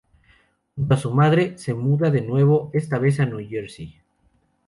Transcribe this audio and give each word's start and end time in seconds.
Junto 0.75 0.95
a 0.95 0.97
su 0.97 1.11
madre, 1.13 1.59
se 1.59 1.75
muda 1.75 2.09
de 2.09 2.21
nuevo, 2.23 2.71
esta 2.73 2.97
vez 2.97 3.19
a 3.19 3.27
New 3.27 3.47
Jersey. 3.47 4.01